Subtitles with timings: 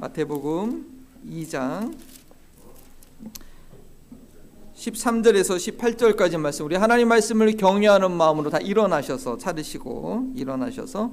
[0.00, 1.92] 마태복음 2장
[4.76, 11.12] 13절에서 18절까지 말씀 우리 하나님 말씀을 경외하는 마음으로 다 일어나셔서 차리시고 일어나셔서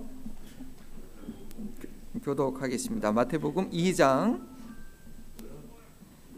[2.23, 3.11] 교독하겠습니다.
[3.11, 4.45] 마태복음 2장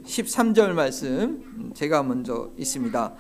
[0.06, 3.14] 13절 말씀 제가 먼저 있습니다.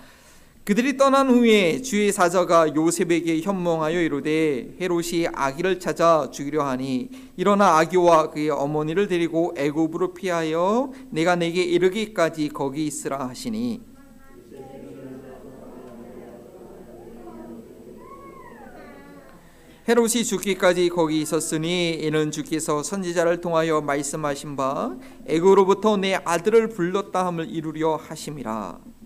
[0.67, 7.07] 그들이 떠난 후에 주의 사자가 요셉에게 현몽하여 이르되 헤롯이 아기를 찾아 죽이려 하니
[7.37, 13.79] 일어나 아기와 그의 어머니를 데리고 애굽으로 피하여 내가 내게 이르기까지 거기 있으라 하시니.
[19.87, 27.49] 헤롯이 죽기까지 거기 있었으니 이는 주께서 선지자를 통하여 말씀하신 바 애굽으로부터 내 아들을 불렀다 함을
[27.49, 28.96] 이루려 하심이라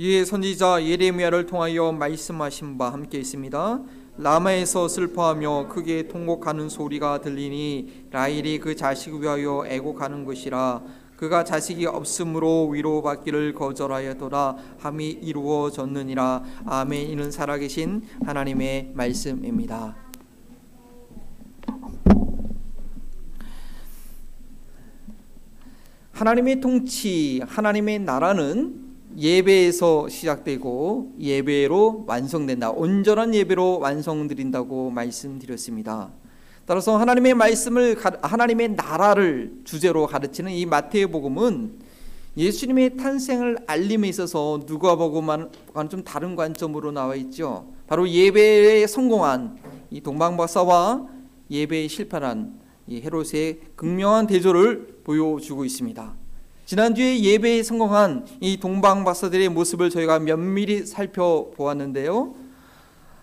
[0.00, 3.82] 이에 선지자 예레미야를 통하여 말씀하신 바 함께 있습니다.
[4.16, 10.84] 라마에서 슬퍼하며 크게 통곡하는 소리가 들리니 라일이 그 자식을 위하여 애곡하는 것이라
[11.16, 19.96] 그가 자식이 없으므로 위로받기를 거절하였더라 함이 이루어졌느니라 아멘 이는 살아계신 하나님의 말씀입니다.
[26.12, 28.87] 하나님의 통치, 하나님의 나라는
[29.18, 32.70] 예배에서 시작되고 예배로 완성된다.
[32.70, 36.10] 온전한 예배로 완성드린다고 말씀드렸습니다.
[36.64, 41.80] 따라서 하나님의 말씀을 하나님의 나라를 주제로 가르치는 이 마태복음은
[42.36, 47.72] 예수님의 탄생을 알림에 있어서 누가복음과는 좀 다른 관점으로 나와 있죠.
[47.88, 49.58] 바로 예배에 성공한
[49.90, 51.08] 이 동방박사와
[51.50, 56.27] 예배에 실패한 이 헤롯의 극명한 대조를 보여주고 있습니다.
[56.68, 62.34] 지난주에 예배에 성공한 이 동방 박사들의 모습을 저희가 면밀히 살펴보았는데요.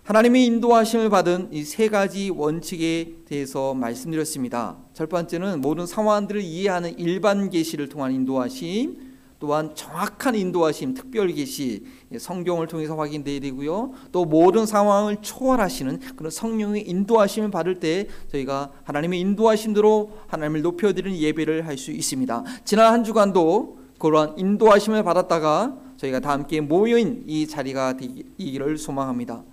[0.01, 4.77] 하나님의 인도하심을 받은 이 세 가지 원칙에 대해서 말씀드렸습니다.
[4.93, 11.83] 첫 번째는 모든 상황들을 이해하는 일반 계시를 통한 인도하심, 또한 정확한 인도하심, 특별 계시,
[12.17, 13.91] 성경을 통해서 확인되어야 되고요.
[14.11, 21.67] 또 모든 상황을 초월하시는 그런 성령의 인도하심을 받을 때 저희가 하나님의 인도하심대로 하나님을 높여드리는 예배를
[21.67, 22.43] 할 수 있습니다.
[22.63, 29.43] 지난 한 주간도 그러한 인도하심을 받았다가 저희가 다 함께 모여인 이 자리가 되기를 소망합니다.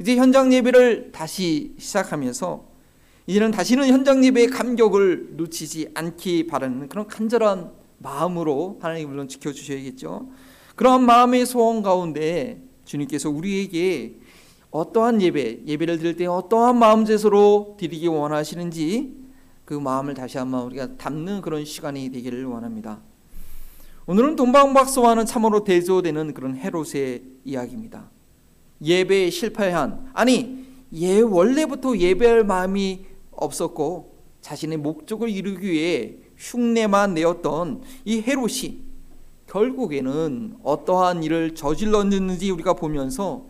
[0.00, 2.64] 이제 현장 예배를 다시 시작하면서
[3.28, 10.28] 이제는 다시는 현장 예배의 감격을 놓치지 않기 바라는 그런 간절한 마음으로 하나님 물론 지켜주셔야겠죠.
[10.76, 14.16] 그러한 마음의 소원 가운데 주님께서 우리에게
[14.70, 19.16] 어떠한 예배, 예배를 드릴 때 어떠한 마음 제소로 드리기 원하시는지
[19.64, 23.00] 그 마음을 다시 한번 우리가 담는 그런 시간이 되기를 원합니다.
[24.06, 28.10] 오늘은 동방박사와는 참으로 대조되는 그런 헤롯의 이야기입니다.
[28.82, 38.22] 예배에 실패한 아니 예 원래부터 예배할 마음이 없었고 자신의 목적을 이루기 위해 흉내만 내었던 이
[38.22, 38.80] 헤롯이
[39.46, 43.46] 결국에는 어떠한 일을 저질렀는지 우리가 보면서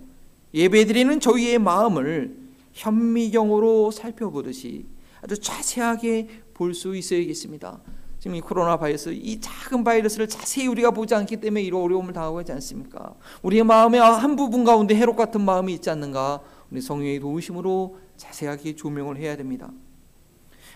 [0.55, 2.37] 예배드리는 저희의 마음을
[2.73, 4.87] 현미경으로 살펴보듯이
[5.21, 7.81] 아주 자세하게 볼 수 있어야겠습니다.
[8.19, 12.41] 지금 이 코로나 바이러스 이 작은 바이러스를 자세히 우리가 보지 않기 때문에 이런 어려움을 당하고
[12.41, 13.15] 있지 않습니까?
[13.43, 16.41] 우리의 마음의 한 부분 가운데 해롭 같은 마음이 있지 않는가?
[16.71, 19.71] 우리 성령의 도우심으로 자세하게 조명을 해야 됩니다.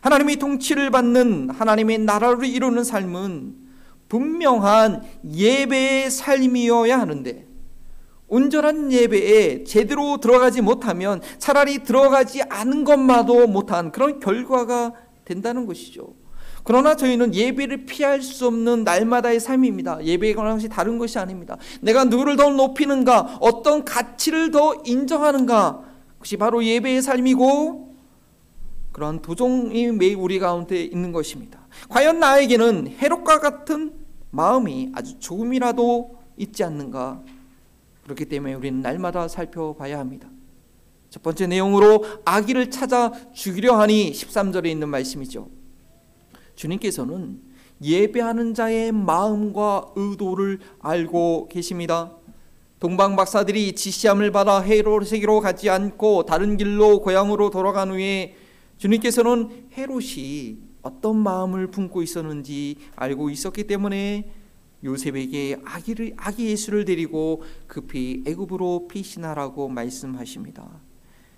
[0.02, 3.54] 하나님의 통치를 받는 하나님의 나라를 이루는 삶은
[4.08, 5.02] 분명한
[5.32, 7.46] 예배의 삶이어야 하는데
[8.26, 14.92] 온전한 예배에 제대로 들어가지 못하면 차라리 들어가지 않은 것마도 못한 그런 결과가
[15.24, 16.14] 된다는 것이죠.
[16.64, 20.04] 그러나 저희는 예배를 피할 수 없는 날마다의 삶입니다.
[20.04, 21.56] 예배에 관한 것이 다른 것이 아닙니다.
[21.80, 25.82] 내가 누구를 더 높이는가, 어떤 가치를 더 인정하는가,
[26.14, 27.91] 그것이 바로 예배의 삶이고
[28.92, 31.66] 그러한 도종이 매일 우리 가운데 있는 것입니다.
[31.88, 33.94] 과연 나에게는 해롭과 같은
[34.30, 37.22] 마음이 아주 조금이라도 있지 않는가?
[38.04, 40.28] 그렇기 때문에 우리는 날마다 살펴봐야 합니다.
[41.10, 45.48] 첫 번째 내용으로 아기를 찾아 죽이려 하니 13절에 있는 말씀이죠.
[46.54, 47.40] 주님께서는
[47.82, 52.12] 예배하는 자의 마음과 의도를 알고 계십니다.
[52.78, 58.34] 동방 박사들이 지시함을 받아 헤롯에게로 가지 않고 다른 길로 고향으로 돌아간 후에
[58.82, 64.28] 주님께서는 헤롯이 어떤 마음을 품고 있었는지 알고 있었기 때문에
[64.82, 70.68] 요셉에게 아기를 아기 예수를 데리고 급히 애굽으로 피신하라고 말씀하십니다.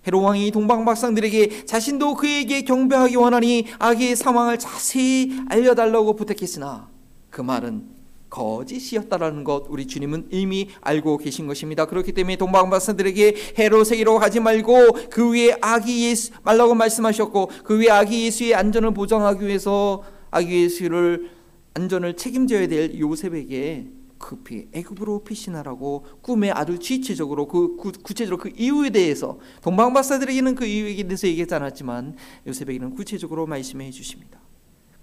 [0.07, 6.89] 헤롯 왕이 동방 박사들에게 자신도 그에게 경배하기 원하니 아기의 상황을 자세히 알려달라고 부탁했으나
[7.29, 7.87] 그 말은
[8.35, 11.87] 거짓이었다라는 것 우리 주님은 이미 알고 계신 것입니다.
[11.87, 17.91] 그렇기 때문에 동방 박사들에게 헤롯에게로 가지 말고 그 위에 아기 예수 말라고 말씀하셨고 그 위에
[17.91, 20.03] 아기 예수의 안전을 보장하기 위해서
[20.33, 21.31] 아기 예수를
[21.75, 23.87] 안전을 책임져야 될 요셉에게
[24.19, 31.03] 급히 애굽으로 피신하라고 꿈에 아주 지체적으로 그 구체적으로 그 이유에 대해서 동방 박사들에게는 그 이유에
[31.05, 32.17] 대해서 얘기하지 않았지만
[32.47, 34.41] 요셉에게는 구체적으로 말씀해 주십니다.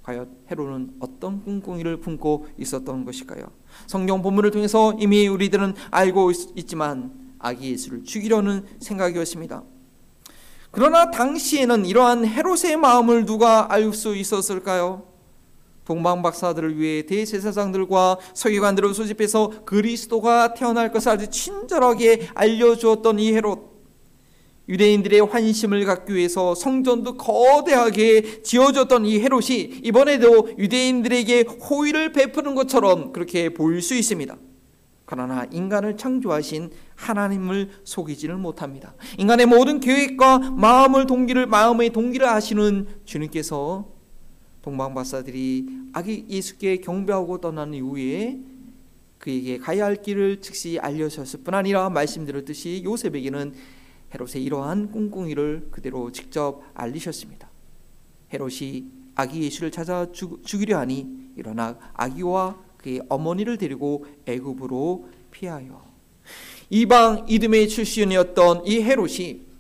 [0.03, 3.51] 과연 헤롯은 어떤 꿍꿍이를 품고 있었던 것일까요?
[3.87, 9.63] 성경 본문을 통해서 이미 우리들은 알고 있지만 아기 예수를 죽이려는 생각이었습니다.
[10.71, 15.11] 그러나 당시에는 이러한 헤롯의 마음을 누가 알 수 있었을까요?
[15.83, 23.70] 동방 박사들을 위해 대제사장들과 서기관들을 소집해서 그리스도가 태어날 것을 아주 친절하게 알려주었던 이 헤롯
[24.69, 33.49] 유대인들의 환심을 갖기 위해서 성전도 거대하게 지어졌던 이 헤롯이 이번에도 유대인들에게 호의를 베푸는 것처럼 그렇게
[33.49, 34.37] 보일 수 있습니다.
[35.05, 38.95] 그러나 인간을 창조하신 하나님을 속이지를 못합니다.
[39.17, 43.89] 인간의 모든 계획과 마음을 동기를 마음의 동기를 아시는 주님께서
[44.61, 48.39] 동방박사들이 아기 예수께 경배하고 떠난 이후에
[49.17, 53.53] 그에게 가야 할 길을 즉시 알려주셨을 뿐 아니라 말씀드렸듯이 요셉에게는
[54.13, 57.49] 헤롯의 이러한 꿍꿍이를 그대로 직접 알리셨습니다.
[58.33, 58.85] 헤롯이
[59.15, 65.83] 아기 예수를 찾아 죽 이려 하니 일어나 아기와 그의 어머니를 데리고 애굽으로 피하여
[66.69, 69.51] 이방 이듬의 출신이었던 이 헤롯이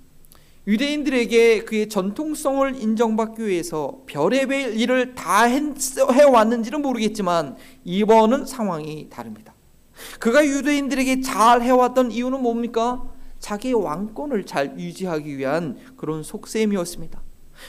[0.67, 9.55] 유대인들에게 그의 전통성을 인정받기 위해서 별의별 일을 다 해왔는지는 모르겠지만 이번은 상황이 다릅니다.
[10.19, 13.03] 그가 유대인들에게 잘 해왔던 이유는 뭡니까?
[13.41, 17.21] 자기의 왕권을 잘 유지하기 위한 그런 속셈이었습니다.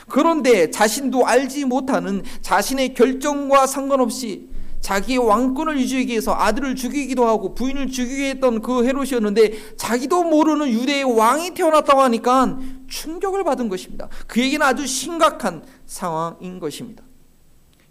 [0.09, 4.49] 그런데 자신도 알지 못하는 자신의 결정과 상관없이
[4.81, 11.05] 자기의 왕권을 유지하기 위해서 아들을 죽이기도 하고 부인을 죽이게 했던 그 헤롯이었는데 자기도 모르는 유대의
[11.05, 12.59] 왕이 태어났다고 하니까
[12.89, 14.09] 충격을 받은 것입니다.
[14.27, 17.05] 그에게는 아주 심각한 상황인 것입니다.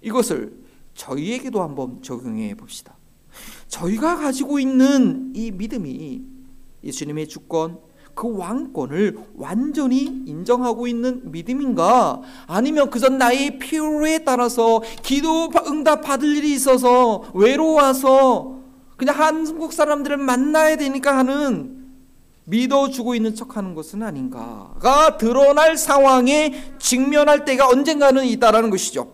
[0.02, 0.54] 이것을
[0.94, 2.98] 저희에게도 한번 적용해 봅시다.
[3.70, 6.22] 저희가 가지고 있는 이 믿음이
[6.84, 7.80] 예수님의 주권,
[8.14, 12.22] 그 왕권을 완전히 인정하고 있는 믿음인가?
[12.48, 18.60] 아니면 그저 나의 필요에 따라서 기도 응답 받을 일이 있어서 외로워서
[18.98, 21.82] 그냥 한국 사람들을 만나야 되니까 하는
[22.46, 29.14] 믿어주고 있는 척 하는 것은 아닌가가 드러날 상황에 직면할 때가 언젠가는 있다라는 것이죠.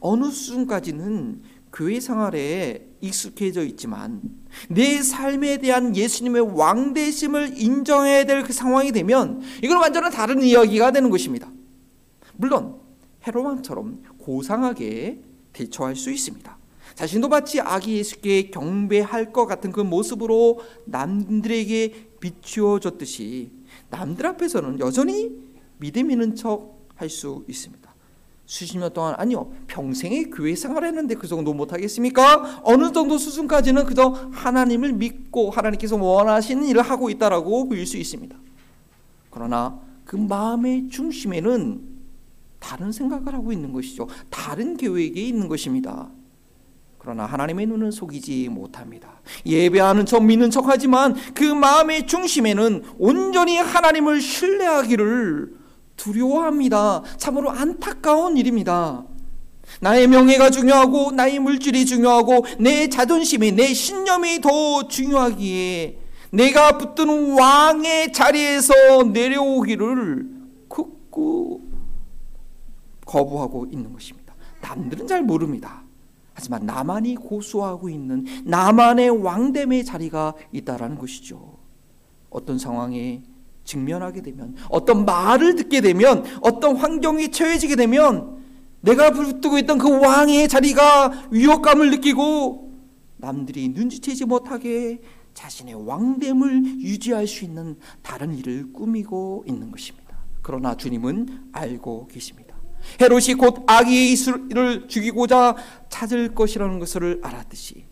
[0.00, 1.42] 어느 수준까지는
[1.72, 4.20] 교회 생활에 익숙해져 있지만
[4.68, 11.10] 내 삶에 대한 예수님의 왕대심을 인정해야 될 그 상황이 되면 이건 완전히 다른 이야기가 되는
[11.10, 11.50] 것입니다.
[12.36, 12.76] 물론
[13.26, 15.20] 헤로왕처럼 고상하게
[15.52, 16.56] 대처할 수 있습니다.
[16.94, 23.50] 자신도 마치 아기 예수께 경배할 것 같은 그 모습으로 남들에게 비추어졌듯이
[23.90, 25.32] 남들 앞에서는 여전히
[25.78, 27.85] 믿음 있는 척 할 수 있습니다.
[28.46, 32.60] 수십 년 동안 아니요 평생의 교회 생활했는데 그 정도 못하겠습니까?
[32.62, 38.36] 어느 정도 수준까지는 그저 하나님을 믿고 하나님께서 원하시는 일을 하고 있다라고 보일 수 있습니다.
[39.30, 41.80] 그러나 그 마음의 중심에는
[42.60, 44.08] 다른 생각을 하고 있는 것이죠.
[44.30, 46.08] 다른 계획에 있는 것입니다.
[46.98, 49.20] 그러나 하나님의 눈은 속이지 못합니다.
[49.44, 55.65] 예배하는 척 믿는 척하지만 그 마음의 중심에는 온전히 하나님을 신뢰하기를
[55.96, 57.02] 두려워합니다.
[57.16, 59.04] 참으로 안타까운 일입니다.
[59.80, 65.98] 나의 명예가 중요하고 나의 물질이 중요하고 내 자존심이 내 신념이 더 중요하기에
[66.30, 68.74] 내가 붙드는 왕의 자리에서
[69.12, 70.28] 내려오기를
[70.68, 71.60] 극구
[73.04, 74.34] 거부하고 있는 것입니다.
[74.60, 75.82] 남들은 잘 모릅니다.
[76.34, 81.56] 하지만 나만이 고수하고 있는 나만의 왕됨의 자리가 있다라는 것이죠.
[82.28, 83.22] 어떤 상황에
[83.66, 88.38] 직면하게 되면 어떤 말을 듣게 되면 어떤 환경에 처해지게 되면
[88.80, 92.72] 내가 붙들고 있던 그 왕의 자리가 위협감을 느끼고
[93.18, 95.00] 남들이 눈치채지 못하게
[95.34, 100.16] 자신의 왕됨을 유지할 수 있는 다른 일을 꾸미고 있는 것입니다.
[100.42, 102.56] 그러나 주님은 알고 계십니다.
[103.00, 105.56] 헤롯이 곧 아기 예수를 죽이고자
[105.88, 107.85] 찾을 것이라는 것을 알았듯이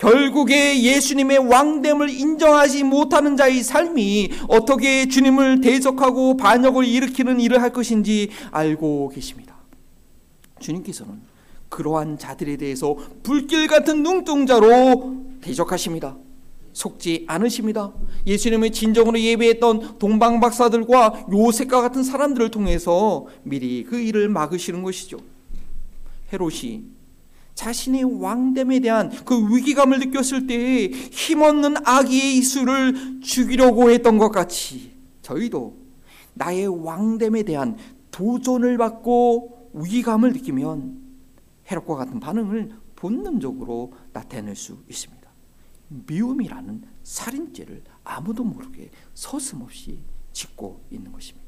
[0.00, 8.30] 결국에 예수님의 왕됨을 인정하지 못하는 자의 삶이 어떻게 주님을 대적하고 반역을 일으키는 일을 할 것인지
[8.50, 9.56] 알고 계십니다.
[10.58, 11.20] 주님께서는
[11.68, 16.16] 그러한 자들에 대해서 불길 같은 눈동자로 대적하십니다.
[16.72, 17.92] 속지 않으십니다.
[18.26, 25.18] 예수님의 진정으로 예배했던 동방 박사들과 요셉과 같은 사람들을 통해서 미리 그 일을 막으시는 것이죠.
[26.32, 26.99] 헤롯이
[27.54, 34.92] 자신의 왕됨에 대한 그 위기감을 느꼈을 때 힘없는 아기의 이수를 죽이려고 했던 것 같이
[35.22, 35.76] 저희도
[36.34, 37.76] 나의 왕됨에 대한
[38.10, 41.00] 도전을 받고 위기감을 느끼면
[41.70, 45.20] 헤롯과 같은 반응을 본능적으로 나타낼 수 있습니다.
[45.88, 50.00] 미움이라는 살인죄를 아무도 모르게 서슴없이
[50.32, 51.39] 짓고 있는 것입니다.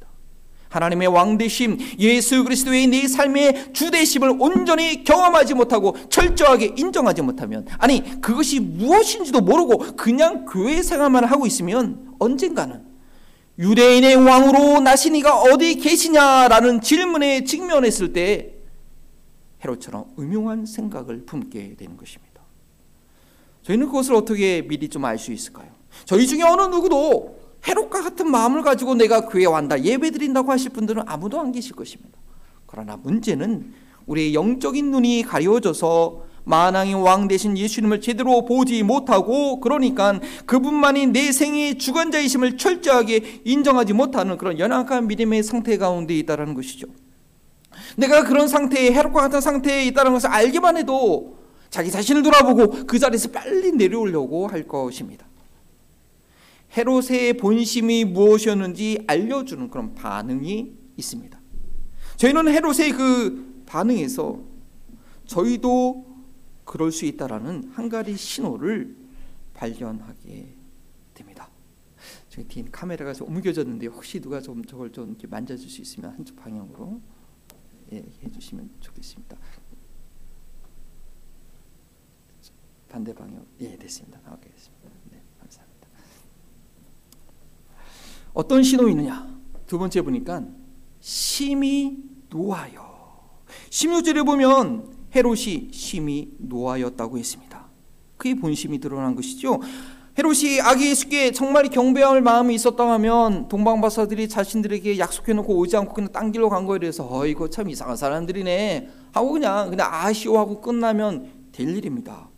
[0.73, 8.59] 하나님의 왕되심, 예수 그리스도의 내 삶의 주대심을 온전히 경험하지 못하고 철저하게 인정하지 못하면, 아니, 그것이
[8.59, 12.83] 무엇인지도 모르고 그냥 교회 생활만 하고 있으면 언젠가는
[13.59, 18.55] 유대인의 왕으로 나시니가 어디 계시냐라는 질문에 직면했을 때
[19.63, 22.33] 헤롯처럼 음흉한 생각을 품게 되는 것입니다.
[23.63, 25.69] 저희는 그것을 어떻게 미리 좀 알 수 있을까요?
[26.07, 31.03] 저희 중에 어느 누구도 헤롯과 같은 마음을 가지고 내가 교회 왔다 예배 드린다고 하실 분들은
[31.07, 32.19] 아무도 안 계실 것입니다.
[32.67, 33.73] 그러나 문제는
[34.07, 41.79] 우리의 영적인 눈이 가려져서 만왕의 왕 대신 예수님을 제대로 보지 못하고 그러니까 그분만이 내 생의
[41.79, 46.89] 주관자이심을 철저하게 인정하지 못하는 그런 연약한 믿음의 상태 가운데 있다는 것이죠.
[47.97, 51.39] 내가 그런 상태에 헤롯과 같은 상태에 있다는 것을 알기만 해도
[51.71, 55.27] 자기 자신을 돌아보고 그 자리에서 빨리 내려오려고 할 것입니다.
[56.77, 61.41] 헤롯의 본심이 무엇이었는지 알려주는 그런 반응이 있습니다.
[62.17, 64.43] 저희는 헤롯의 그 반응에서
[65.27, 66.07] 저희도
[66.65, 68.97] 그럴 수 있다라는 한 가지 신호를
[69.55, 70.55] 발견하게
[71.15, 71.51] 됩니다.
[72.29, 77.01] 저기 뒤에 카메라가 좀 옮겨졌는데 혹시 누가 좀 저걸 좀 만져줄 수 있으면 한쪽 방향으로
[77.93, 79.37] 예, 해주시면 좋겠습니다.
[82.89, 84.21] 반대 방향 예 됐습니다.
[84.25, 84.72] 나오겠습니다.
[88.33, 89.29] 어떤 신호이느냐
[89.67, 90.43] 두 번째 보니까
[91.01, 91.99] 심히
[92.31, 92.93] 노하여
[93.71, 97.67] 16절에 보면 헤롯이 심히 노하였다고 했습니다.
[98.17, 99.61] 그의 본심이 드러난 것이죠.
[100.19, 106.33] 헤롯이 아기 예수께 정말 경배할 마음이 있었다 하면 동방박사들이 자신들에게 약속해놓고 오지 않고 그냥 딴
[106.33, 111.69] 길로 간 거에 대해서 어 이거 참 이상한 사람들이네 하고 그냥 그냥 아쉬워하고 끝나면 될
[111.77, 112.29] 일입니다.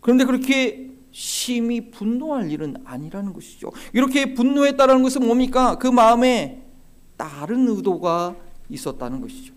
[0.00, 0.87] 그런데 그렇게
[1.18, 3.72] 심히 분노할 일은 아니라는 것이죠.
[3.92, 5.76] 이렇게 분노했다는 것은 뭡니까?
[5.76, 6.62] 그 마음에
[7.16, 8.36] 다른 의도가
[8.68, 9.52] 있었다는 것이죠.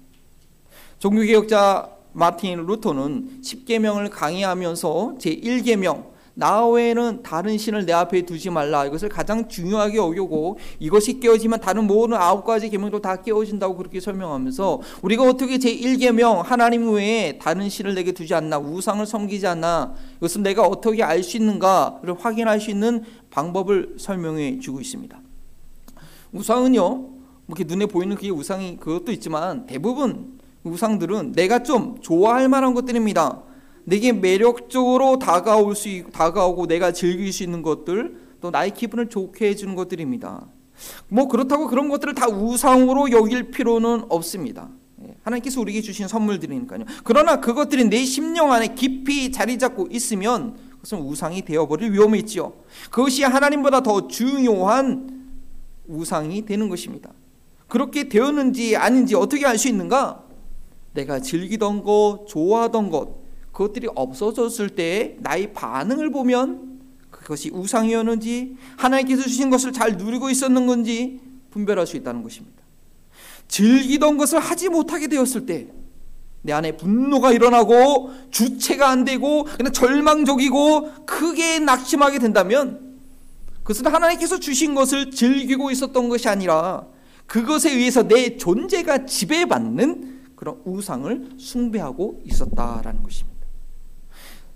[0.98, 9.10] 종교개혁자 마틴 루터는 10계명을 강의하면서 제1계명 나 외에는 다른 신을 내 앞에 두지 말라 이것을
[9.10, 15.24] 가장 중요하게 여기고 이것이 깨어지면 다른 모든 아홉 가지 계명도 다 깨어진다고 그렇게 설명하면서 우리가
[15.24, 21.04] 어떻게 제1계명 하나님 외에 다른 신을 내게 두지 않나 우상을 섬기지 않나 이것은 내가 어떻게
[21.04, 25.20] 알 수 있는가를 확인할 수 있는 방법을 설명해 주고 있습니다.
[26.32, 32.74] 우상은요 뭐 이렇게 눈에 보이는 그게 우상이 그것도 있지만 대부분 우상들은 내가 좀 좋아할 만한
[32.74, 33.44] 것들입니다.
[33.84, 39.76] 내게 매력적으로 다가올 수 다가오고 내가 즐길 수 있는 것들 또 나의 기분을 좋게 해주는
[39.76, 40.48] 것들입니다.
[41.08, 44.70] 뭐 그렇다고 그런 것들을 다 우상으로 여길 필요는 없습니다.
[45.04, 46.86] 예, 하나님께서 우리에게 주신 선물들이니까요.
[47.04, 52.54] 그러나 그것들이 내 심령 안에 깊이 자리 잡고 있으면 그것은 우상이 되어버릴 위험이 있죠.
[52.90, 55.22] 그것이 하나님보다 더 중요한
[55.88, 57.12] 우상이 되는 것입니다.
[57.68, 60.24] 그렇게 되었는지 아닌지 어떻게 알 수 있는가?
[60.94, 63.21] 내가 즐기던 것, 좋아하던 것,
[63.62, 71.20] 그것들이 없어졌을 때 나의 반응을 보면 그것이 우상이었는지 하나님께서 주신 것을 잘 누리고 있었는 건지
[71.52, 72.62] 분별할 수 있다는 것입니다.
[73.48, 75.82] 즐기던 것을 하지 못하게 되었을 때
[76.44, 82.98] 내 안에 분노가 일어나고 주체가 안 되고 그냥 절망적이고 크게 낙심하게 된다면
[83.62, 86.88] 그것은 하나님께서 주신 것을 즐기고 있었던 것이 아니라
[87.28, 93.31] 그것에 의해서 내 존재가 지배받는 그런 우상을 숭배하고 있었다라는 것입니다.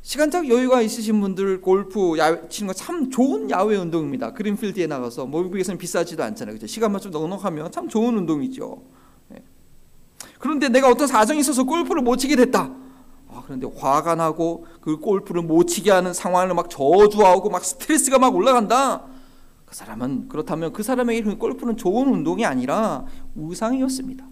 [0.05, 4.33] 시간적 여유가 있으신 분들 골프 야외 치는 거 참 좋은 야외 운동입니다.
[4.33, 6.53] 그린필드에 나가서 뭐 미국에서는 비싸지도 않잖아요.
[6.53, 6.67] 그죠?
[6.67, 8.83] 시간만 좀 넉넉하면 참 좋은 운동이죠.
[9.29, 9.41] 네.
[10.37, 12.71] 그런데 내가 어떤 사정이 있어서 골프를 못 치게 됐다.
[13.29, 18.35] 아, 그런데 화가 나고 그 골프를 못 치게 하는 상황을 막 저주하고 막 스트레스가 막
[18.35, 19.07] 올라간다.
[19.65, 24.23] 그 사람은 그렇다면 그 사람에게 골프는 좋은 운동이 아니라 우상이었습니다.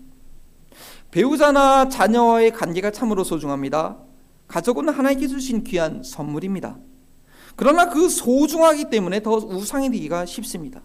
[1.09, 3.97] 배우자나 자녀와의 관계가 참으로 소중합니다.
[4.53, 6.77] 가족은 하나님께 주신 귀한 선물입니다.
[7.55, 10.83] 그러나 그 소중하기 때문에 더 우상이 되기가 쉽습니다.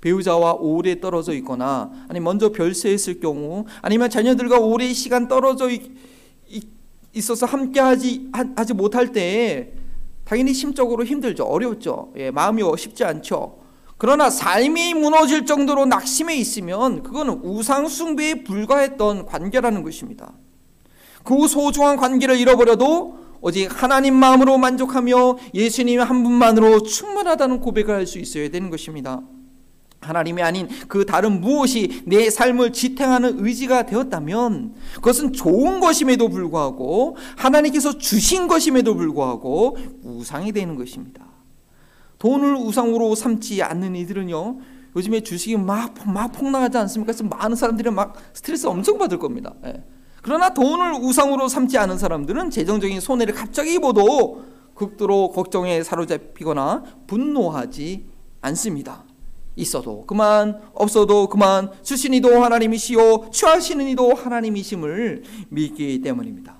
[0.00, 5.82] 배우자와 오래 떨어져 있거나 아니 먼저 별세했을 경우 아니면 자녀들과 오래 시간 떨어져 있,
[7.30, 9.72] 어서 함께 하지 하지 못할 때
[10.24, 11.44] 당연히 심적으로 힘들죠.
[11.44, 12.12] 어렵죠.
[12.16, 13.60] 예, 마음이 쉽지 않죠.
[13.98, 20.34] 그러나 삶이 무너질 정도로 낙심해 있으면 그거는 우상 숭배에 불과했던 관계라는 것입니다.
[21.26, 28.18] 그 소중한 관계를 잃어버려도 오직 하나님 마음으로 만족하며 예수님 한 분만으로 충분하다는 고백을 할 수
[28.18, 29.20] 있어야 되는 것입니다.
[30.00, 37.98] 하나님이 아닌 그 다른 무엇이 내 삶을 지탱하는 의지가 되었다면 그것은 좋은 것임에도 불구하고 하나님께서
[37.98, 41.24] 주신 것임에도 불구하고 우상이 되는 것입니다.
[42.18, 44.58] 돈을 우상으로 삼지 않는 이들은요
[44.94, 47.12] 요즘에 주식이 막, 막 폭락하지 않습니까?
[47.12, 49.54] 그래서 많은 사람들이 막 스트레스 엄청 받을 겁니다.
[49.66, 49.82] 예.
[50.26, 54.42] 그러나 돈을 우상으로 삼지 않은 사람들은 재정적인 손해를 갑자기 입어도
[54.74, 58.06] 극도로 걱정에 사로잡히거나 분노하지
[58.40, 59.04] 않습니다.
[59.54, 66.56] 있어도 그만 없어도 그만 주신 이도 하나님이시요 취하시는 이도 하나님이심을 믿기 때문입니다.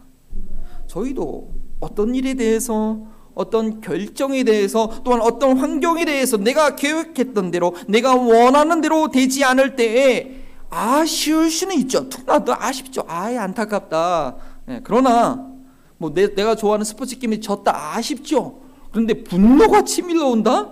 [0.86, 3.00] 저희도 어떤 일에 대해서
[3.34, 9.74] 어떤 결정에 대해서 또한 어떤 환경에 대해서 내가 계획했던 대로 내가 원하는 대로 되지 않을
[9.74, 10.45] 때에
[10.76, 12.06] 아쉬울 수는 있죠.
[12.26, 13.02] 나도 아쉽죠.
[13.08, 14.36] 아예 안타깝다.
[14.66, 15.50] 네, 그러나
[15.96, 18.60] 뭐 내, 내가 좋아하는 스포츠 게임이 졌다 아쉽죠.
[18.92, 20.70] 그런데 분노가 치밀러 온다?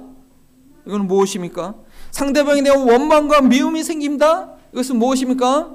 [0.87, 1.75] 이거는 무엇입니까?
[2.11, 4.53] 상대방에 대한 원망과 미움이 생긴다?
[4.73, 5.71] 이것은 무엇입니까?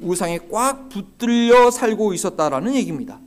[0.00, 3.18] 우상에 꽉 붙들려 살고 있었다라는 얘기입니다.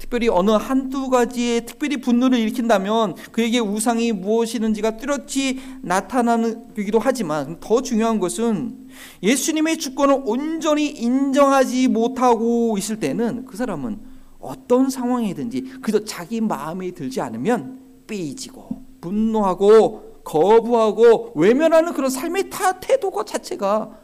[0.00, 8.18] 특별히 어느 한두 가지에 특별히 분노를 일으킨다면 그에게 우상이 무엇이든지가 뚜렷이 나타나기도 하지만 더 중요한
[8.18, 8.88] 것은
[9.22, 14.00] 예수님의 주권을 온전히 인정하지 못하고 있을 때는 그 사람은
[14.40, 23.24] 어떤 상황이든지 그저 자기 마음에 들지 않으면 삐지고 분노하고 거부하고 외면하는 그런 삶의 타 태도가
[23.24, 23.98] 자체가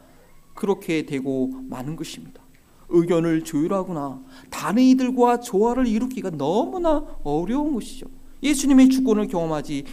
[0.53, 2.46] 그렇게 되고 마는 것입니다.
[2.89, 8.07] 의견을 조율하거나 다른 이들과 조화를 이루기가 너무나 어려운 것이죠.
[8.43, 9.83] 예수님의 주권을 경험하지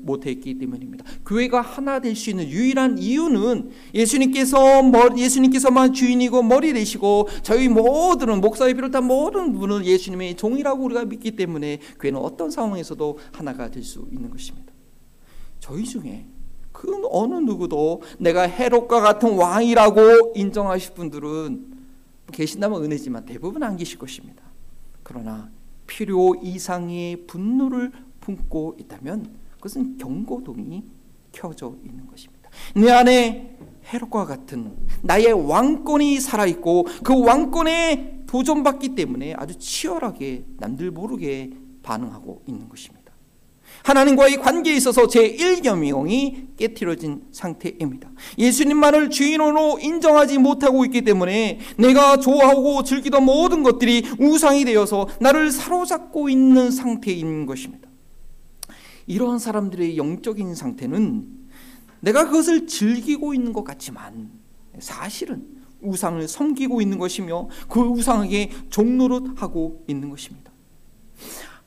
[0.00, 1.04] 못했기 때문입니다.
[1.26, 4.82] 교회가 하나 될 수 있는 유일한 이유는 예수님께서
[5.18, 11.78] 예수님께서만 주인이고 머리 되시고 저희 모두는 목사를 비롯한 모든 분은 예수님의 종이라고 우리가 믿기 때문에
[12.00, 14.72] 교회는 어떤 상황에서도 하나가 될 수 있는 것입니다.
[15.58, 16.26] 저희 중에
[16.72, 21.79] 그 어느 누구도 내가 헤롯과 같은 왕이라고 인정하실 분들은
[22.30, 24.42] 계신다면 은혜지만 대부분 안 계실 것입니다.
[25.02, 25.50] 그러나
[25.86, 30.84] 필요 이상의 분노를 품고 있다면 그것은 경고등이
[31.32, 32.50] 켜져 있는 것입니다.
[32.74, 33.58] 내 안에
[33.92, 41.50] 헤롯과 같은 나의 왕권이 살아 있고 그 왕권에 도전받기 때문에 아주 치열하게 남들 모르게
[41.82, 42.99] 반응하고 있는 것입니다.
[43.82, 48.10] 하나님과의 관계에 있어서 제1겸용이 깨트려진 상태입니다.
[48.38, 56.28] 예수님만을 주인으로 인정하지 못하고 있기 때문에 내가 좋아하고 즐기던 모든 것들이 우상이 되어서 나를 사로잡고
[56.28, 57.88] 있는 상태인 것입니다.
[59.06, 61.26] 이러한 사람들의 영적인 상태는
[62.00, 64.30] 내가 그것을 즐기고 있는 것 같지만
[64.78, 65.46] 사실은
[65.82, 70.52] 우상을 섬기고 있는 것이며 그 우상에게 종노릇하고 있는 것입니다.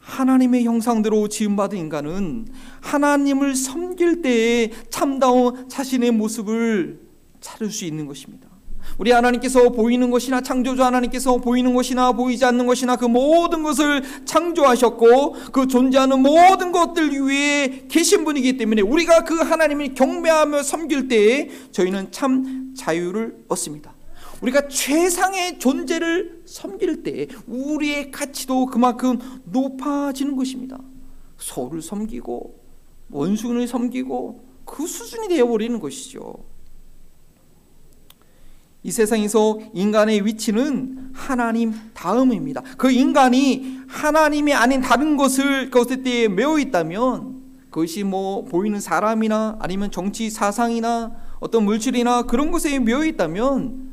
[0.03, 2.47] 하나님의 형상대로 지음받은 인간은
[2.81, 6.99] 하나님을 섬길 때에 참다운 자신의 모습을
[7.39, 8.49] 찾을 수 있는 것입니다.
[8.97, 15.35] 우리 하나님께서 보이는 것이나 창조주 하나님께서 보이는 것이나 보이지 않는 것이나 그 모든 것을 창조하셨고
[15.53, 22.11] 그 존재하는 모든 것들 위에 계신 분이기 때문에 우리가 그 하나님을 경배하며 섬길 때에 저희는
[22.11, 23.92] 참 자유를 얻습니다.
[24.43, 30.77] 우리가 최상의 존재를 섬길 때 우리의 가치도 그만큼 높아지는 것입니다.
[31.37, 32.59] 소를 섬기고
[33.09, 36.35] 원수를 섬기고 그 수준이 되어버리는 것이죠.
[38.85, 42.61] 이 세상에서 인간의 위치는 하나님 다음입니다.
[42.77, 49.89] 그 인간이 하나님이 아닌 다른 것을 그것에 대해 매여 있다면 그것이 뭐 보이는 사람이나 아니면
[49.89, 53.92] 정치 사상이나 어떤 물질이나 그런 것에 매여 있다면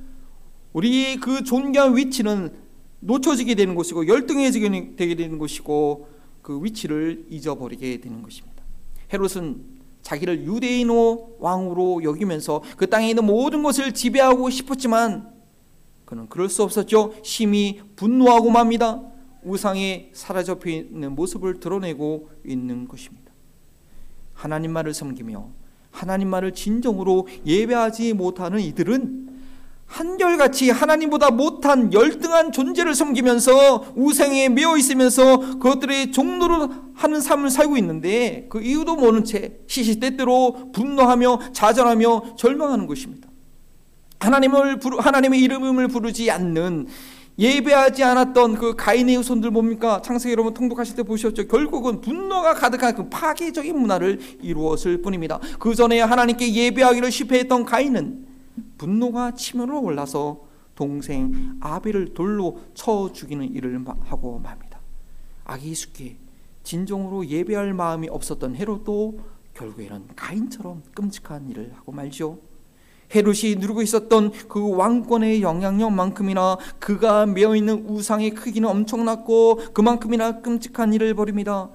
[0.73, 2.53] 우리의 그 존귀한 위치는
[3.01, 6.09] 놓쳐지게 되는 것이고 열등해지게 되게 되는 것이고
[6.43, 8.63] 그 위치를 잊어버리게 되는 것입니다.
[9.13, 10.89] 헤롯은 자기를 유대인
[11.39, 15.33] 왕으로 여기면서 그 땅에 있는 모든 것을 지배하고 싶었지만
[16.05, 17.15] 그는 그럴 수 없었죠.
[17.23, 19.03] 심히 분노하고 맙니다.
[19.43, 23.31] 우상에 사라져 있는 모습을 드러내고 있는 것입니다.
[24.35, 25.49] 하나님 말을 섬기며
[25.91, 29.30] 하나님 말을 진정으로 예배하지 못하는 이들은
[29.91, 38.47] 한결같이 하나님보다 못한 열등한 존재를 섬기면서 우상에 매어 있으면서 그것들의 종로를 하는 삶을 살고 있는데
[38.49, 43.29] 그 이유도 모른 채 시시때때로 분노하며 좌절하며 절망하는 것입니다.
[44.21, 46.87] 하나님을 부르, 하나님의 이름을 부르지 않는
[47.39, 50.01] 예배하지 않았던 그 가인의 후손들 뭡니까?
[50.05, 51.49] 창세기 여러분 통독하실 때 보셨죠?
[51.49, 55.41] 결국은 분노가 가득한 그 파괴적인 문화를 이루었을 뿐입니다.
[55.59, 58.30] 그 전에 하나님께 예배하기를 실패했던 가인은
[58.81, 60.41] 분노가 치밀어 올라서
[60.75, 64.81] 동생 아벨을 돌로 쳐 죽이는 일을 하고 맙니다.
[65.45, 66.17] 악이 숙게
[66.63, 69.21] 진정으로 예배할 마음이 없었던 헤롯도
[69.53, 72.39] 결국에는 가인처럼 끔찍한 일을 하고 말죠.
[73.15, 81.13] 헤롯이 누리고 있었던 그 왕권의 영향력만큼이나 그가 메어 있는 우상의 크기는 엄청났고 그만큼이나 끔찍한 일을
[81.13, 81.69] 벌입니다.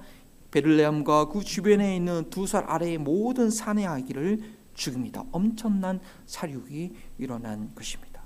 [0.50, 5.24] 베들레헴과 그 주변에 있는 두 살 아래의 모든 산의 아기를 죽입니다.
[5.32, 8.22] 엄청난 사륙이 일어난 것입니다.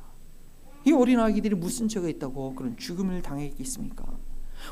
[0.85, 4.05] 이 어린 아기들이 무슨 죄가 있다고 그런 죽음을 당했겠습니까?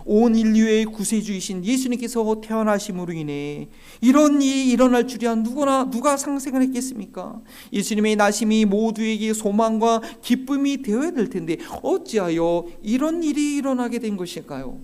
[0.05, 3.69] 온 인류의 구세주이신 예수님께서 태어나심으로 인해
[4.03, 7.41] 이런 일이 일어날 줄이야 누구나 누가 상생을 했겠습니까?
[7.73, 14.79] 예수님의 나심이 모두에게 소망과 기쁨이 되어야 될 텐데 어찌하여 이런 일이 일어나게 된 것일까요?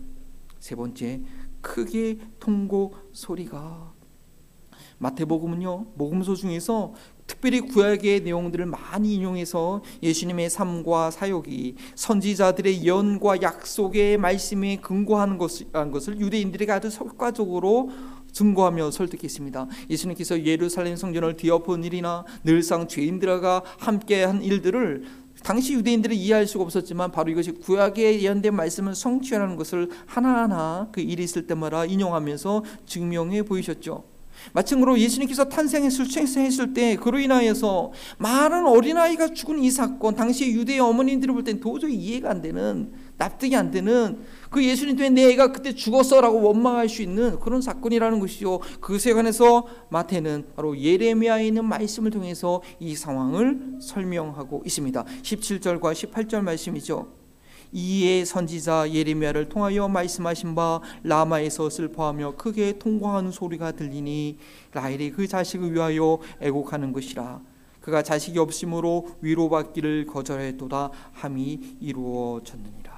[0.58, 1.20] 세 번째,
[1.60, 3.83] 크게 통고 소리가
[5.04, 6.94] 마태복음은요 복음서 중에서
[7.26, 16.70] 특별히 구약의 내용들을 많이 인용해서 예수님의 삶과 사역이 선지자들의 예언과 약속의 말씀에 근거하는 것을 유대인들에게
[16.72, 17.90] 아주 효과적으로
[18.32, 19.68] 증거하며 설득했습니다.
[19.90, 25.04] 예수님께서 예루살렘 성전을 뒤엎은 일이나 늘상 죄인들과 함께한 일들을
[25.42, 31.22] 당시 유대인들이 이해할 수가 없었지만 바로 이것이 구약에 예언된 말씀을 성취하는 것을 하나하나 그 일이
[31.22, 34.13] 있을 때마다 인용하면서 증명해 보이셨죠.
[34.52, 41.32] 마침으로 예수님께서 탄생했을 출생했을 때 그로 인하여서 많은 어린아이가 죽은 이 사건 당시 유대의 어머님들이
[41.32, 44.18] 볼 땐 도저히 이해가 안 되는 납득이 안 되는
[44.50, 48.60] 그 예수님 때문에 내 애가 그때 죽었어라고 원망할 수 있는 그런 사건이라는 것이죠.
[48.80, 55.04] 그것에 관해서 마태는 바로 예레미야에 있는 말씀을 통해서 이 상황을 설명하고 있습니다.
[55.22, 57.23] 17절과 18절 말씀이죠.
[57.74, 64.38] 이에 선지자 예레미야를 통하여 말씀하신 바 라마에서 슬퍼하며 크게 통과하는 소리가 들리니
[64.72, 67.40] 라헬이 그 자식을 위하여 애곡하는 것이라
[67.80, 72.94] 그가 자식이 없으므로 위로받기를 거절했도다 함이 이루어졌느니라.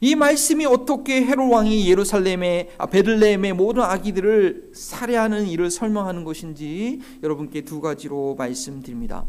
[0.00, 7.62] 이 말씀이 어떻게 헤롯 왕이 예루살렘의 아, 베들레헴의 모든 아기들을 살해하는 일을 설명하는 것인지 여러분께
[7.62, 9.24] 두 가지로 말씀드립니다.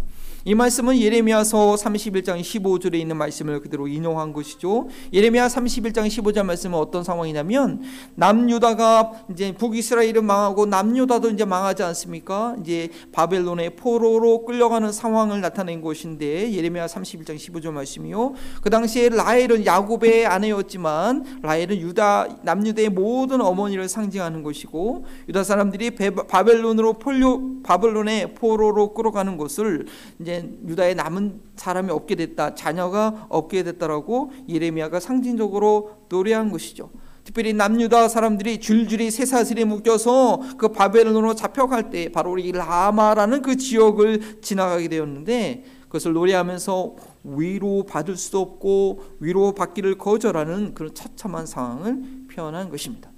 [0.47, 4.88] 이 말씀은 예레미야서 31장 15절에 있는 말씀을 그대로 인용한 것이죠.
[5.12, 7.81] 예레미야 31장 15절 말씀은 어떤 상황이냐면
[8.13, 12.55] 남유다가 이제 북이스라엘은 망하고 남유다도 이제 망하지 않습니까?
[12.62, 18.36] 이제 바벨론의 포로로 끌려가는 상황을 나타낸 것인데 예레미야 31장 15절 말씀이요.
[18.62, 26.93] 그 당시에 라헬은 야곱의 아내였지만 라헬은 유다 남유다의 모든 어머니를 상징하는 것이고 유다 사람들이 바벨론으로
[26.99, 29.88] 폴로 바벨론의 포로로 끌어가는 것을
[30.19, 30.35] 이제
[30.67, 32.56] 유다에 남은 사람이 없게 됐다.
[32.56, 36.89] 자녀가 없게 됐다라고 예레미야가 상징적으로 노래한 것이죠.
[37.24, 44.41] 특별히 남유다 사람들이 줄줄이 쇠사슬에 묶여서 그 바벨론으로 잡혀갈 때 바로 이 라마라는 그 지역을
[44.41, 52.69] 지나가게 되었는데 그것을 노래하면서 위로 받을 수 없고 위로 받기를 거절하는 그런 처참한 상황을 표현한
[52.69, 53.14] 것입니다.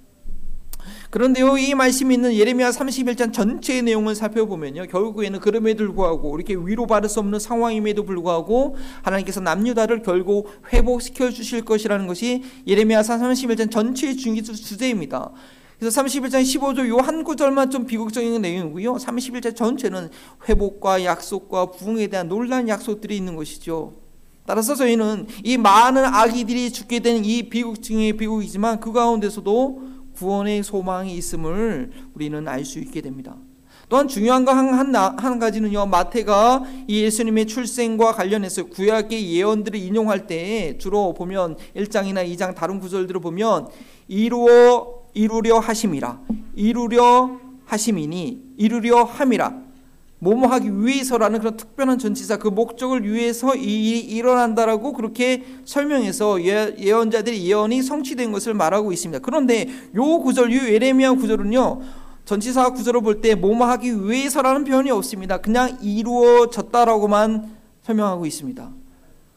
[1.10, 7.20] 그런데요, 이 말씀이 있는 예레미야 31장 전체의 내용을 살펴보면요, 결국에는 그럼에도 불구하고 이렇게 위로받을 수
[7.20, 15.30] 없는 상황임에도 불구하고 하나님께서 남유다를 결국 회복시켜 주실 것이라는 것이 예레미야 31장 전체의 중기 주제입니다.
[15.78, 18.96] 그래서 31장 15절 요 한 구절만 좀 비극적인 내용이고요.
[18.96, 20.10] 31장 전체는
[20.46, 23.94] 회복과 약속과 부흥에 대한 놀라운 약속들이 있는 것이죠.
[24.44, 31.16] 따라서 저희는 이 많은 아기들이 죽게 된 이 비극 중의 비극이지만 그 가운데서도 구원의 소망이
[31.16, 33.36] 있음을 우리는 알 수 있게 됩니다.
[33.88, 35.86] 또한 중요한 거한 한 가지는요.
[35.86, 43.20] 마태가 이 예수님의 출생과 관련해서 구약의 예언들을 인용할 때 주로 보면 1장이나 2장 다른 구절들을
[43.20, 43.68] 보면
[44.08, 46.20] 이루어 이루려 하심이라
[46.54, 47.30] 이루려
[47.64, 49.67] 하심이니 이루려 함이라
[50.20, 56.74] 뭐뭐 하기 위해서라는 그런 특별한 전치사 그 목적을 위해서 이 일이 일어난다라고 그렇게 설명해서 예,
[56.78, 59.20] 예언자들의 예언이 성취된 것을 말하고 있습니다.
[59.20, 61.80] 그런데 요 구절, 요 예레미야 구절은요.
[62.24, 65.38] 전치사 구절을 볼 때 뭐뭐 하기 위해서라는 표현이 없습니다.
[65.38, 68.70] 그냥 이루어졌다라고만 설명하고 있습니다.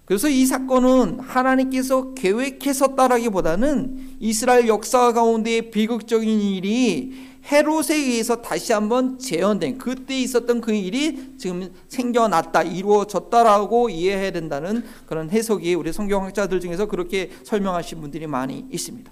[0.05, 9.77] 그래서 이 사건은 하나님께서 계획했었다라기보다는 이스라엘 역사 가운데 비극적인 일이 헤롯에 의해서 다시 한번 재현된
[9.77, 17.31] 그때 있었던 그 일이 지금 생겨났다 이루어졌다라고 이해해야 된다는 그런 해석이 우리 성경학자들 중에서 그렇게
[17.43, 19.11] 설명하신 분들이 많이 있습니다.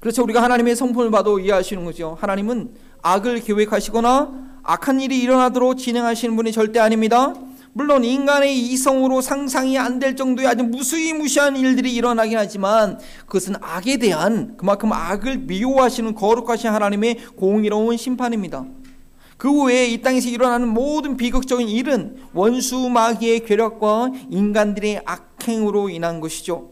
[0.00, 0.22] 그렇죠.
[0.22, 2.16] 우리가 하나님의 성품을 봐도 이해하시는 거죠.
[2.20, 7.34] 하나님은 악을 계획하시거나 악한 일이 일어나도록 진행하시는 분이 절대 아닙니다.
[7.72, 14.56] 물론 인간의 이성으로 상상이 안 될 정도의 아주 무수히무시한 일들이 일어나긴 하지만 그것은 악에 대한
[14.56, 18.64] 그만큼 악을 미워하시는 거룩하신 하나님의 공의로운 심판입니다.
[19.36, 26.70] 그 외에 이 땅에서 일어나는 모든 비극적인 일은 원수 마귀의 괴력과 인간들의 악행으로 인한 것이죠.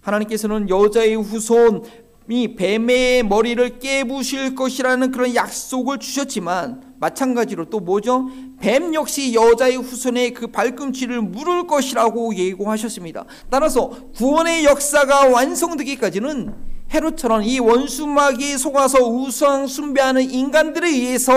[0.00, 1.82] 하나님께서는 여자의 후손
[2.30, 8.28] 이 뱀의 머리를 깨부실 것이라는 그런 약속을 주셨지만 마찬가지로 또 뭐죠?
[8.60, 13.24] 뱀 역시 여자의 후손의 그 발꿈치를 물을 것이라고 예고하셨습니다.
[13.48, 16.54] 따라서 구원의 역사가 완성되기까지는
[16.92, 21.32] 헤롯처럼 이 원수마귀에 속아서 우상 숭배하는 인간들에 의해서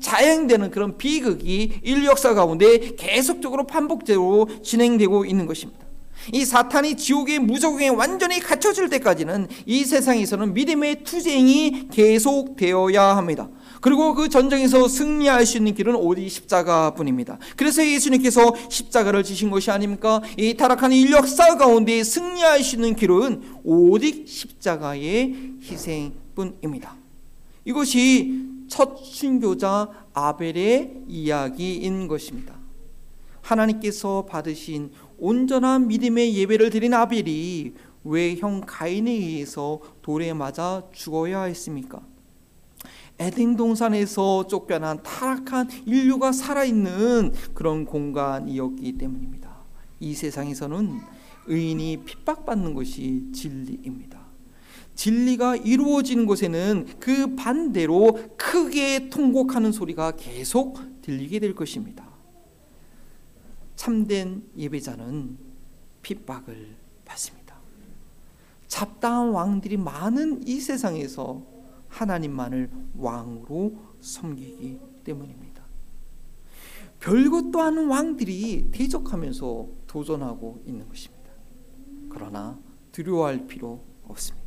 [0.00, 5.85] 자행되는 그런 비극이 인류 역사 가운데 계속적으로 반복적으로 진행되고 있는 것입니다.
[6.32, 13.48] 이 사탄이 지옥의 무적에 완전히 갇혀질 때까지는 이 세상에서는 믿음의 투쟁이 계속되어야 합니다.
[13.80, 17.38] 그리고 그 전쟁에서 승리할 수 있는 길은 오직 십자가뿐입니다.
[17.56, 20.20] 그래서 예수님께서 십자가를 지신 것이 아닙니까?
[20.36, 26.96] 이 타락한 인력 사 가운데 승리할 수 있는 길은 오직 십자가의 희생뿐입니다.
[27.64, 32.54] 이것이 첫 순교자 아벨의 이야기인 것입니다.
[33.42, 37.72] 하나님께서 받으신 온전한 믿음의 예배를 드린 아벨이
[38.04, 42.00] 왜 형 가인에 의해서 돌에 맞아 죽어야 했습니까?
[43.18, 49.56] 에덴 동산에서 쫓겨난 타락한 인류가 살아있는 그런 공간이었기 때문입니다.
[50.00, 51.00] 이 세상에서는
[51.46, 54.26] 의인이 핍박받는 것이 진리입니다.
[54.94, 62.05] 진리가 이루어지는 곳에는 그 반대로 크게 통곡하는 소리가 계속 들리게 될 것입니다.
[63.76, 65.38] 참된 예배자는
[66.02, 67.56] 핍박을 받습니다.
[68.66, 71.42] 잡다한 왕들이 많은 이 세상에서
[71.88, 75.62] 하나님만을 왕으로 섬기기 때문입니다.
[77.00, 81.30] 별것도 아닌 왕들이 대적하면서 도전하고 있는 것입니다.
[82.08, 82.58] 그러나
[82.90, 84.46] 두려워할 필요 없습니다.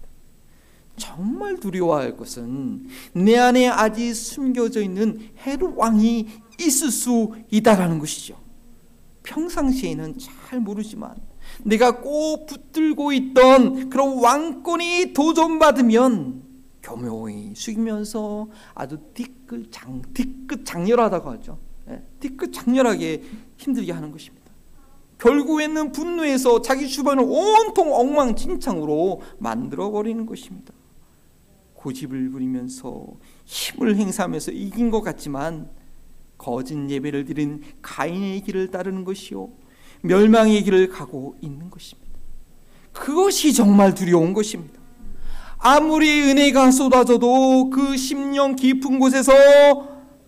[0.98, 6.28] 정말 두려워할 것은 내 안에 아직 숨겨져 있는 헤롯 왕이
[6.60, 8.49] 있을 수 있다라는 것이죠.
[9.30, 11.15] 평상시에는 잘 모르지만
[11.63, 16.44] 내가 꼭 붙들고 있던 그런 왕권이 도전받으면
[16.82, 21.60] 교묘히 숙이면서 아주 뒤끝 장 뒤끝 장렬하다고 하죠.
[21.89, 23.24] 예, 뒤끝 장렬하게
[23.58, 24.50] 힘들게 하는 것입니다.
[25.20, 30.74] 결국에는 분노해서 자기 주변을 온통 엉망진창으로 만들어 버리는 것입니다.
[31.74, 33.06] 고집을 부리면서
[33.46, 35.70] 힘을 행사하면서 이긴 것 같지만
[36.39, 39.49] 거짓 예배를 드린 가인의 길을 따르는 것이요
[40.02, 42.10] 멸망의 길을 가고 있는 것입니다.
[42.93, 44.80] 그것이 정말 두려운 것입니다.
[45.60, 49.34] 아무리 은혜가 쏟아져도 그 심령 깊은 곳에서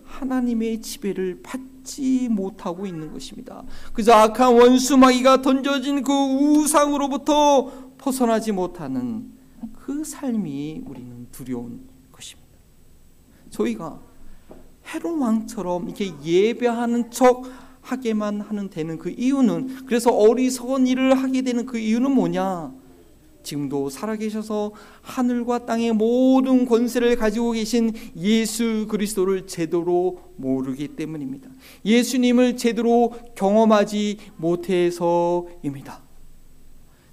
[0.04, 3.64] 하나님의 지배를 받지 못하고 있는 것입니다.
[3.94, 9.32] 그저 악한 원수 마귀가 던져진 그 우상으로부터 벗어나지 못하는
[9.78, 12.50] 그 삶이 우리는 두려운 것입니다.
[13.48, 14.11] 저희가
[14.86, 17.44] 헤론 왕처럼 이렇게 예배하는 척
[17.80, 22.72] 하게만 하는 되는 그 이유는 그래서 어리석은 일을 하게 되는 그 이유는 뭐냐?
[23.42, 31.50] 지금도 살아계셔서 하늘과 땅의 모든 권세를 가지고 계신 예수 그리스도를 제대로 모르기 때문입니다.
[31.84, 36.00] 예수님을 제대로 경험하지 못해서입니다.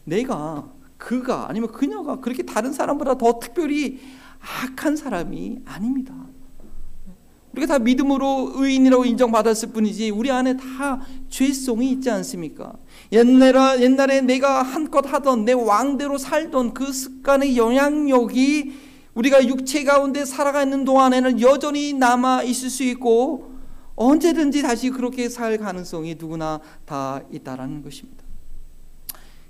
[0.03, 3.99] 내가 그가 아니면 그녀가 그렇게 다른 사람보다 더 특별히
[4.39, 6.13] 악한 사람이 아닙니다.
[7.53, 12.73] 우리가 다 믿음으로 의인이라고 인정받았을 뿐이지 우리 안에 다 죄성이 있지 않습니까?
[13.11, 20.85] 옛날에, 옛날에 내가 한껏 하던 내 왕대로 살던 그 습관의 영향력이 우리가 육체 가운데 살아가는
[20.85, 23.53] 동안에는 여전히 남아 있을 수 있고
[23.95, 28.23] 언제든지 다시 그렇게 살 가능성이 누구나 다 있다라는 것입니다.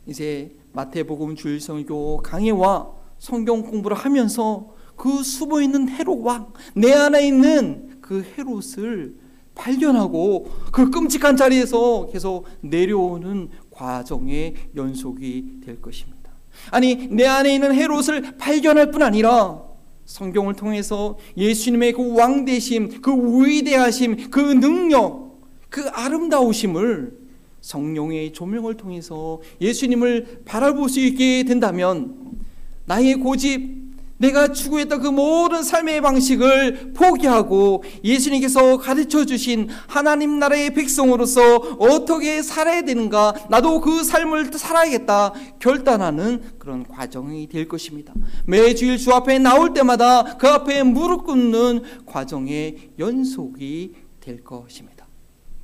[0.07, 7.88] 이제 마태복음 주일성교 강해와 성경 공부를 하면서 그 숨어 있는 헤롯 왕, 내 안에 있는
[8.09, 9.13] 그 헤롯을
[9.53, 16.31] 발견하고 그 끔찍한 자리에서 계속 내려오는 과정의 연속이 될 것입니다.
[16.71, 19.61] 아니, 내 안에 있는 헤롯을 발견할 뿐 아니라
[20.05, 23.11] 성경을 통해서 예수님의 그 왕대심, 그
[23.45, 27.15] 위대하심, 그 능력, 그 아름다우심을
[27.61, 32.39] 성령의 조명을 통해서 예수님을 바라볼 수 있게 된다면
[32.85, 33.78] 나의 고집,
[34.19, 42.81] 내가 추구했던 그 모든 삶의 방식을 포기하고 예수님께서 가르쳐 주신 하나님 나라의 백성으로서 어떻게 살아야
[42.81, 48.13] 되는가, 나도 그 삶을 살아야겠다 결단하는 그런 과정이 될 것입니다.
[48.45, 55.07] 매주일 주 앞에 나올 때마다 그 앞에 무릎 꿇는 과정의 연속이 될 것입니다.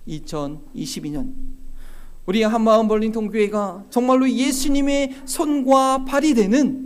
[0.08, 1.34] 2022년
[2.26, 6.85] 우리 한마음 벌린 통 교회가 정말로 예수님의 손과 발이 되는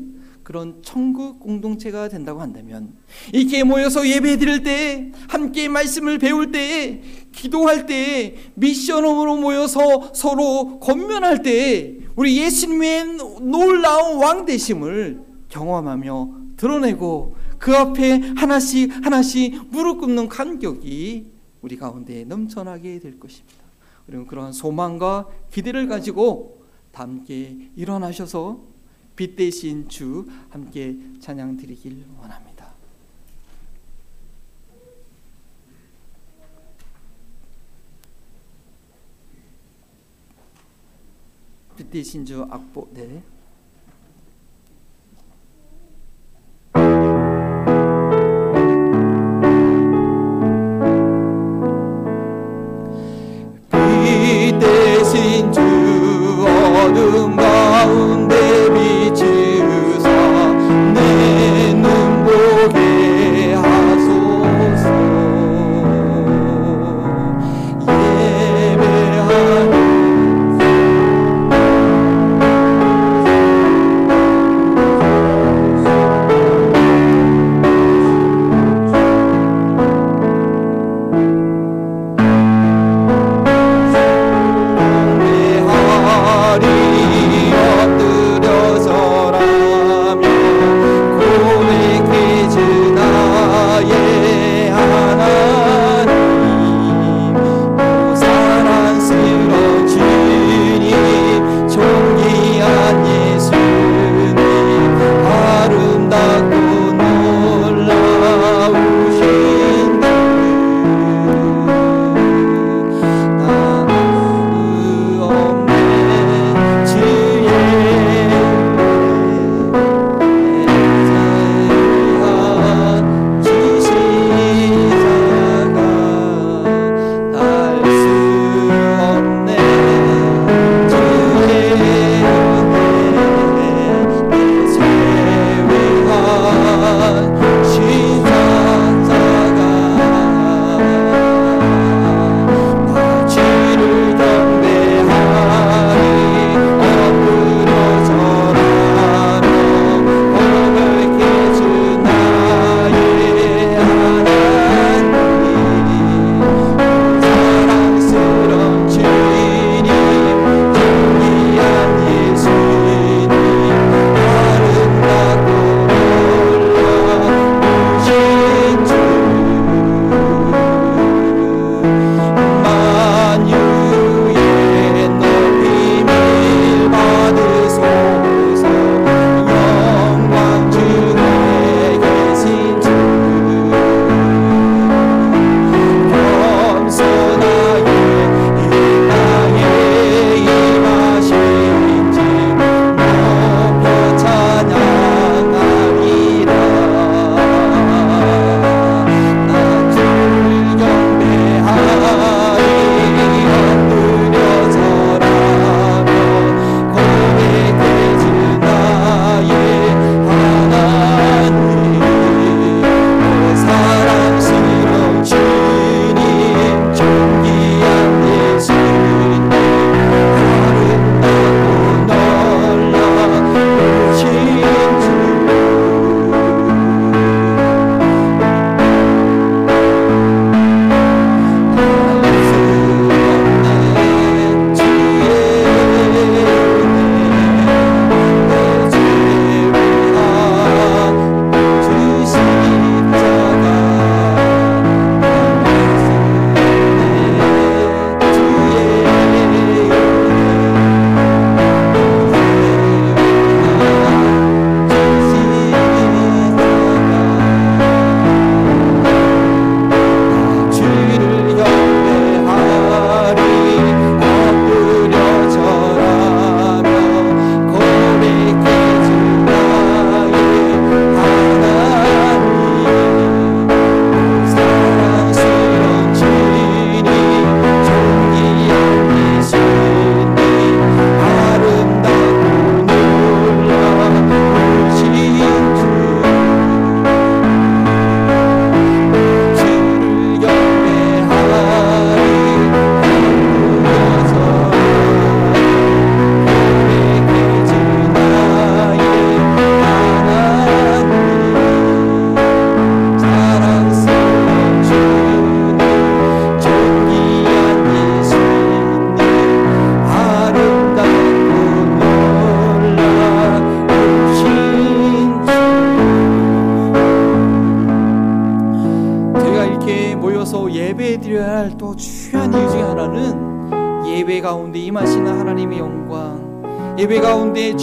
[0.50, 2.96] 그런 천국 공동체가 된다고 한다면
[3.32, 11.44] 이렇게 모여서 예배 드릴 때 함께 말씀을 배울 때 기도할 때 미션으로 모여서 서로 권면할
[11.44, 21.28] 때 우리 예수님의 놀라운 왕 되심을 경험하며 드러내고 그 앞에 하나씩 하나씩 무릎 꿇는 간격이
[21.62, 23.60] 우리 가운데 넘쳐나게 될 것입니다.
[24.08, 26.58] 그리고 그러한 소망과 기대를 가지고
[26.92, 28.69] 함께 일어나셔서
[29.20, 32.72] 빛 대신 주 함께 찬양 드리길 원합니다.
[41.76, 43.22] 빛 대신 주 악보 네.
[53.70, 55.60] 빛 대신 주
[56.86, 57.39] 어둠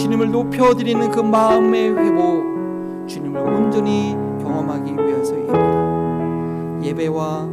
[0.07, 6.81] 주님을 높여드리는 그 마음의 회복, 주님을 온전히 경험하기 위해서입니다.
[6.81, 7.49] 예배와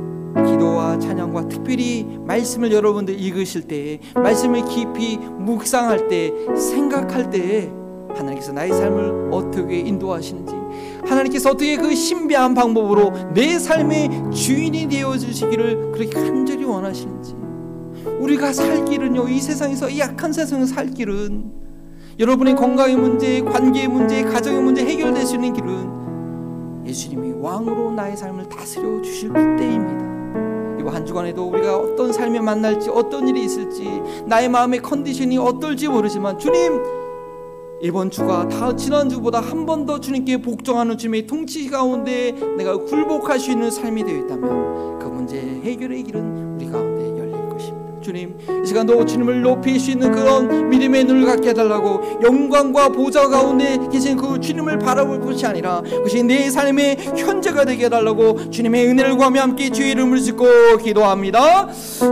[0.47, 7.73] 기도와 찬양과 특별히 말씀을 여러분들 읽으실 때, 말씀을 깊이 묵상할 때, 생각할 때
[8.11, 10.55] 하나님께서 나의 삶을 어떻게 인도하시는지
[11.09, 17.35] 하나님께서 어떻게 그 신비한 방법으로 내 삶의 주인이 되어 주시기를 그렇게 간절히 원하시는지
[18.21, 21.64] 우리가 살 길은요 이 세상에서 이 약한 세상에서 살 길은
[22.19, 28.49] 여러분의 건강의 문제, 관계의 문제, 가정의 문제 해결될 수 있는 길은 예수님이 왕으로 나의 삶을
[28.49, 30.05] 다스려 주실 때입니다.
[30.81, 33.89] 이번 한 주간에도 우리가 어떤 삶에 만날지 어떤 일이 있을지
[34.27, 36.81] 나의 마음의 컨디션이 어떨지 모르지만 주님
[37.83, 43.39] 이번 주가 다 지난 주보다 한 번 더 주님께 복종하는 주님의 통치 가운데 내가 굴복할
[43.41, 46.54] 수 있는 삶이 되어 있다면 그 문제 해결의 길은
[48.05, 53.79] 주님 이 시간도 주님을 높일 수 있는 그런 믿음의 눈을 갖게 해달라고 영광과 보좌 가운데
[53.91, 59.41] 계신 그 주님을 바라볼 것이 아니라 그것이 내 삶의 현재가 되게 해달라고 주님의 은혜를 구하며
[59.41, 61.73] 함께 주의 이름을 짓고 기도합니다.
[61.73, 62.05] 주여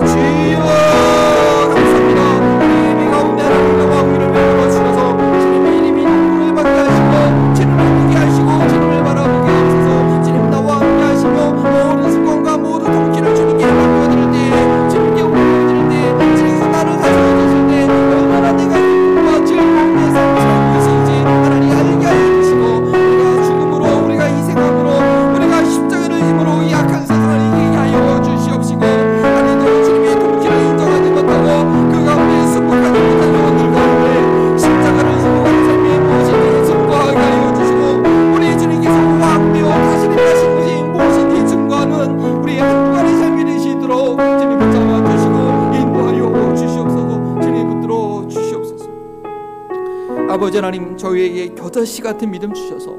[50.53, 52.94] 아버지 하나님 저희에게 겨자씨 같은 믿음 주셔서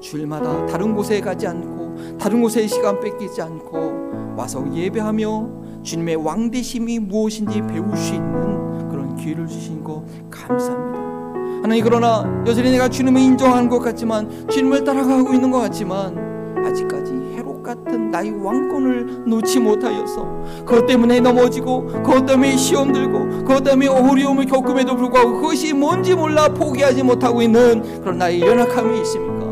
[0.00, 7.60] 주일마다 다른 곳에 가지 않고 다른 곳에 시간 뺏기지 않고 와서 예배하며 주님의 왕대심이 무엇인지
[7.66, 10.98] 배울 수 있는 그런 기회를 주신 거 감사합니다.
[11.62, 17.12] 하나님 그러나 여전히 내가 주님을 인정하는 것 같지만 주님을 따라가고 있는 것 같지만 아직까지
[17.64, 20.24] 같은 나의 왕권을 놓지 못하여서
[20.64, 26.48] 그것 때문에 넘어지고 그것 때문에 시험 들고 그것 때문에 어려움을 겪음에도 불구하고 그것이 뭔지 몰라
[26.48, 29.44] 포기하지 못하고 있는 그런 나의 연약함이 있습니까?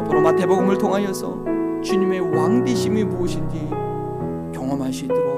[0.00, 1.38] 앞으로 마태복음을 통하여서
[1.82, 3.68] 주님의 왕되심이 무엇인지
[4.52, 5.30] 경험할 수 있도록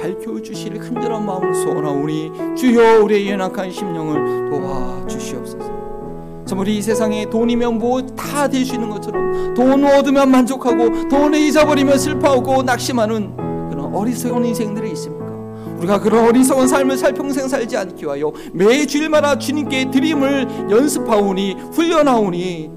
[0.00, 5.87] 밝혀주실 큰절한 마음을 소원하오니 주여 우리의 연약한 심령을 도와주시옵소서
[6.48, 11.98] 정말 이 세상에 돈이면 뭐 다 될 수 있는 것처럼 돈 얻으면 만족하고 돈을 잊어버리면
[11.98, 13.36] 슬퍼하고 낙심하는
[13.70, 15.26] 그런 어리석은 인생들이 있습니까?
[15.78, 22.70] 우리가 그런 어리석은 삶을 살 평생 살지 않기 위하여 매 주일마다 주님께 드림을 연습하오니 훈련하오니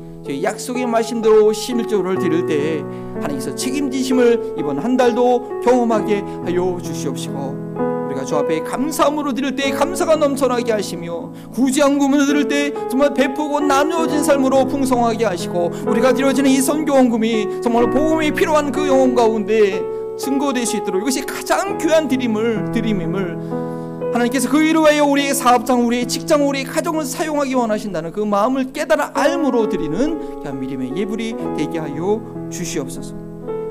[0.43, 2.79] 약속의 말씀대로 심일조를 드릴 때
[3.15, 7.90] 하나님께서 책임지심을 이번 한 달도 경험하게 하여 주시옵시고
[8.21, 14.23] 우리가 주 앞에 감사함으로 드릴 때 감사가 넘쳐나게 하시며 구제한금을 드릴 때 정말 베푸고 나누어진
[14.23, 19.81] 삶으로 풍성하게 하시고 우리가 드려지는 이 선교원금이 정말 복음이 필요한 그 영혼 가운데
[20.17, 26.07] 증거될 수 있도록 이것이 가장 귀한 드림을 드림임을 하나님께서 그 일을 위하여 우리의 사업장, 우리의
[26.07, 32.21] 직장, 우리의 가정을 사용하기 원하신다는 그 마음을 깨달아 알므로 드리는 귀한 믿음의 예불이 되게 하여
[32.51, 33.15] 주시옵소서.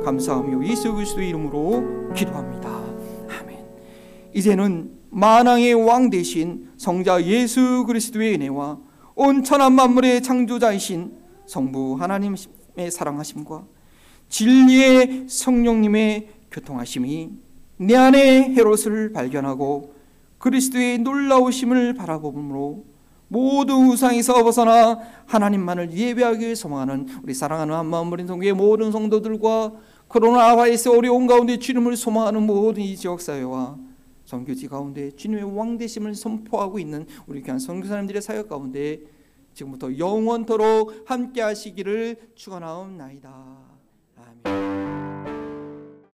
[0.04, 2.79] 감사하며 예수 그리스도의 이름으로 기도합니다.
[4.34, 8.78] 이제는 만왕의 왕 대신 성자 예수 그리스도의 은혜와
[9.16, 11.12] 온 천한 만물의 창조자이신
[11.46, 13.64] 성부 하나님의 사랑하심과
[14.28, 17.30] 진리의 성령님의 교통하심이
[17.78, 19.94] 내 안에 헤롯을 발견하고
[20.38, 22.84] 그리스도의 놀라우심을 바라보므로
[23.28, 29.72] 모든 우상에서 벗어나 하나님만을 예배하기 소망하는 우리 사랑하는 한마음버린 성교의 모든 성도들과
[30.08, 33.89] 코로나 바이러스 어려운 가운데 주님을 소망하는 모든 이 지역사회와
[34.30, 39.00] 선교지 가운데 주님의 왕대심을 선포하고 있는 우리 귀한 선교사님들의 사역 가운데
[39.54, 43.69] 지금부터 영원토록 함께 하시기를 축원하옵나이다.